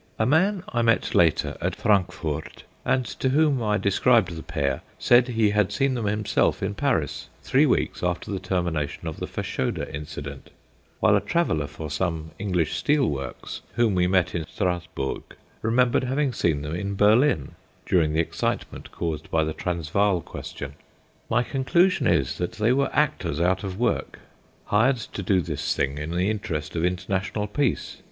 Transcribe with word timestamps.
A 0.17 0.25
man 0.25 0.63
I 0.69 0.81
met 0.81 1.13
later 1.13 1.55
at 1.61 1.75
Frankfort, 1.75 2.63
and 2.83 3.05
to 3.05 3.29
whom 3.29 3.61
I 3.61 3.77
described 3.77 4.35
the 4.35 4.41
pair, 4.41 4.81
said 4.97 5.27
he 5.27 5.51
had 5.51 5.71
seen 5.71 5.93
them 5.93 6.07
himself 6.07 6.63
in 6.63 6.73
Paris, 6.73 7.29
three 7.43 7.67
weeks 7.67 8.01
after 8.01 8.31
the 8.31 8.39
termination 8.39 9.07
of 9.07 9.17
the 9.17 9.27
Fashoda 9.27 9.93
incident; 9.93 10.49
while 11.01 11.15
a 11.15 11.21
traveller 11.21 11.67
for 11.67 11.91
some 11.91 12.31
English 12.39 12.75
steel 12.77 13.07
works 13.11 13.61
whom 13.75 13.93
we 13.93 14.07
met 14.07 14.33
in 14.33 14.45
Strassburg 14.47 15.21
remembered 15.61 16.05
having 16.05 16.33
seen 16.33 16.63
them 16.63 16.73
in 16.73 16.95
Berlin 16.95 17.51
during 17.85 18.11
the 18.13 18.19
excitement 18.21 18.91
caused 18.91 19.29
by 19.29 19.43
the 19.43 19.53
Transvaal 19.53 20.21
question. 20.21 20.73
My 21.29 21.43
conclusion 21.43 22.07
is 22.07 22.39
that 22.39 22.53
they 22.53 22.73
were 22.73 22.89
actors 22.91 23.39
out 23.39 23.63
of 23.63 23.77
work, 23.77 24.17
hired 24.65 24.97
to 24.97 25.21
do 25.21 25.41
this 25.41 25.75
thing 25.75 25.99
in 25.99 26.09
the 26.09 26.27
interest 26.31 26.75
of 26.75 26.83
international 26.83 27.45
peace. 27.45 27.97